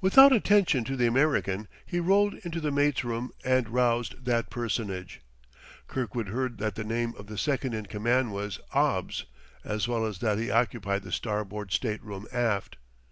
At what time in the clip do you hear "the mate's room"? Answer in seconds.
2.60-3.30